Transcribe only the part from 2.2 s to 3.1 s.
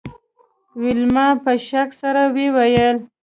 وویل